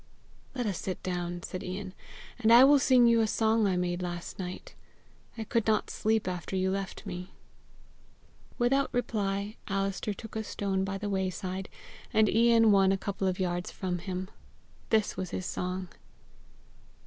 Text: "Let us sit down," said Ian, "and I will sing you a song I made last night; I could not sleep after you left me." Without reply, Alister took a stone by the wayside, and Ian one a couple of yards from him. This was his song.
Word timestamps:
"Let 0.55 0.65
us 0.65 0.79
sit 0.79 1.03
down," 1.03 1.43
said 1.43 1.63
Ian, 1.63 1.93
"and 2.39 2.51
I 2.51 2.63
will 2.63 2.79
sing 2.79 3.05
you 3.05 3.21
a 3.21 3.27
song 3.27 3.67
I 3.67 3.77
made 3.77 4.01
last 4.01 4.39
night; 4.39 4.73
I 5.37 5.43
could 5.43 5.67
not 5.67 5.91
sleep 5.91 6.27
after 6.27 6.55
you 6.55 6.71
left 6.71 7.05
me." 7.05 7.35
Without 8.57 8.91
reply, 8.95 9.57
Alister 9.67 10.15
took 10.15 10.35
a 10.35 10.43
stone 10.43 10.83
by 10.83 10.97
the 10.97 11.07
wayside, 11.07 11.69
and 12.11 12.27
Ian 12.27 12.71
one 12.71 12.91
a 12.91 12.97
couple 12.97 13.27
of 13.27 13.39
yards 13.39 13.69
from 13.69 13.99
him. 13.99 14.31
This 14.89 15.15
was 15.15 15.29
his 15.29 15.45
song. 15.45 15.87